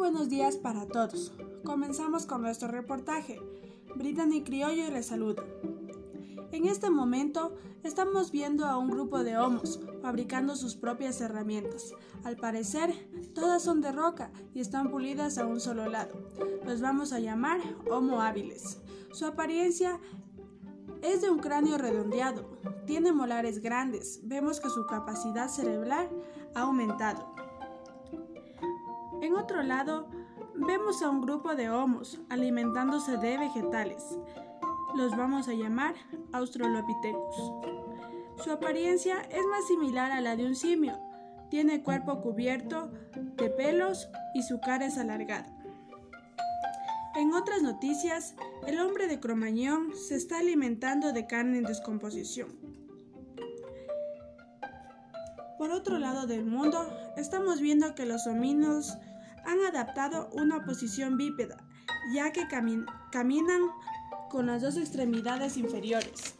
buenos 0.00 0.30
días 0.30 0.56
para 0.56 0.86
todos. 0.86 1.30
Comenzamos 1.62 2.24
con 2.24 2.40
nuestro 2.40 2.68
reportaje. 2.68 3.38
Brittany 3.96 4.42
Criollo 4.42 4.90
les 4.90 5.04
saluda. 5.04 5.44
En 6.52 6.64
este 6.64 6.88
momento 6.88 7.54
estamos 7.82 8.30
viendo 8.30 8.64
a 8.64 8.78
un 8.78 8.88
grupo 8.88 9.22
de 9.22 9.36
homos 9.36 9.78
fabricando 10.00 10.56
sus 10.56 10.74
propias 10.74 11.20
herramientas. 11.20 11.92
Al 12.24 12.38
parecer, 12.38 12.94
todas 13.34 13.62
son 13.62 13.82
de 13.82 13.92
roca 13.92 14.32
y 14.54 14.60
están 14.60 14.90
pulidas 14.90 15.36
a 15.36 15.44
un 15.44 15.60
solo 15.60 15.86
lado. 15.86 16.30
Los 16.64 16.80
vamos 16.80 17.12
a 17.12 17.20
llamar 17.20 17.60
homo 17.90 18.22
hábiles. 18.22 18.78
Su 19.12 19.26
apariencia 19.26 20.00
es 21.02 21.20
de 21.20 21.28
un 21.28 21.40
cráneo 21.40 21.76
redondeado, 21.76 22.48
tiene 22.86 23.12
molares 23.12 23.60
grandes, 23.60 24.20
vemos 24.22 24.60
que 24.60 24.70
su 24.70 24.86
capacidad 24.86 25.48
cerebral 25.48 26.08
ha 26.54 26.62
aumentado. 26.62 27.34
En 29.20 29.36
otro 29.36 29.62
lado, 29.62 30.08
vemos 30.54 31.02
a 31.02 31.10
un 31.10 31.20
grupo 31.20 31.54
de 31.54 31.68
homos 31.68 32.18
alimentándose 32.30 33.18
de 33.18 33.36
vegetales. 33.36 34.18
Los 34.94 35.16
vamos 35.16 35.46
a 35.48 35.52
llamar 35.52 35.94
Australopithecus. 36.32 37.36
Su 38.42 38.50
apariencia 38.50 39.20
es 39.30 39.44
más 39.46 39.66
similar 39.66 40.10
a 40.10 40.22
la 40.22 40.36
de 40.36 40.46
un 40.46 40.56
simio. 40.56 40.98
Tiene 41.50 41.82
cuerpo 41.82 42.22
cubierto 42.22 42.90
de 43.36 43.50
pelos 43.50 44.08
y 44.34 44.42
su 44.42 44.58
cara 44.60 44.86
es 44.86 44.96
alargada. 44.96 45.54
En 47.16 47.34
otras 47.34 47.60
noticias, 47.60 48.34
el 48.66 48.80
hombre 48.80 49.06
de 49.06 49.20
Cromañón 49.20 49.92
se 49.94 50.14
está 50.14 50.38
alimentando 50.38 51.12
de 51.12 51.26
carne 51.26 51.58
en 51.58 51.64
descomposición. 51.64 52.48
Por 55.58 55.72
otro 55.72 55.98
lado 55.98 56.26
del 56.26 56.46
mundo, 56.46 56.88
estamos 57.18 57.60
viendo 57.60 57.94
que 57.94 58.06
los 58.06 58.26
homínidos 58.26 58.96
han 59.44 59.60
adaptado 59.60 60.28
una 60.32 60.64
posición 60.64 61.16
bípeda, 61.16 61.56
ya 62.12 62.32
que 62.32 62.46
caminan 62.48 63.62
con 64.30 64.46
las 64.46 64.62
dos 64.62 64.76
extremidades 64.76 65.56
inferiores. 65.56 66.34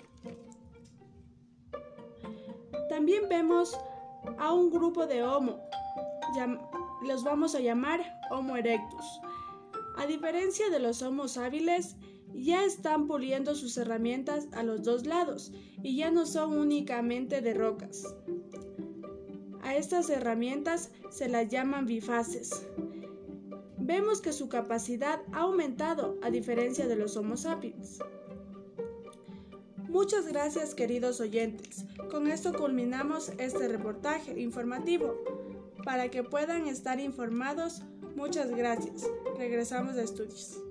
También 2.89 3.29
vemos 3.29 3.79
a 4.39 4.53
un 4.53 4.71
grupo 4.71 5.07
de 5.07 5.23
Homo, 5.23 5.59
los 7.07 7.25
vamos 7.25 7.55
a 7.55 7.61
llamar 7.61 8.01
Homo 8.31 8.57
erectus. 8.57 9.21
A 9.97 10.07
diferencia 10.07 10.71
de 10.71 10.79
los 10.79 11.03
Homos 11.03 11.37
hábiles, 11.37 11.97
ya 12.35 12.65
están 12.65 13.07
puliendo 13.07 13.55
sus 13.55 13.77
herramientas 13.77 14.47
a 14.53 14.63
los 14.63 14.83
dos 14.83 15.07
lados 15.07 15.53
y 15.83 15.97
ya 15.97 16.11
no 16.11 16.27
son 16.27 16.57
únicamente 16.57 17.41
de 17.41 17.55
rocas. 17.55 18.15
A 19.63 19.75
estas 19.75 20.11
herramientas 20.11 20.91
se 21.11 21.29
las 21.29 21.49
llaman 21.49 21.87
bifaces 21.87 22.67
vemos 23.91 24.21
que 24.21 24.33
su 24.33 24.49
capacidad 24.49 25.21
ha 25.33 25.41
aumentado 25.41 26.17
a 26.23 26.31
diferencia 26.31 26.87
de 26.87 26.95
los 26.95 27.17
Homo 27.17 27.37
sapiens. 27.37 27.99
Muchas 29.89 30.29
gracias 30.29 30.77
queridos 30.77 31.21
oyentes. 31.21 31.87
Con 32.09 32.29
esto 32.29 32.53
culminamos 32.53 33.33
este 33.39 33.67
reportaje 33.67 34.41
informativo. 34.41 35.17
Para 35.85 36.09
que 36.09 36.23
puedan 36.23 36.69
estar 36.69 37.01
informados, 37.01 37.83
muchas 38.15 38.51
gracias. 38.51 39.11
Regresamos 39.37 39.97
a 39.97 40.03
estudios. 40.03 40.70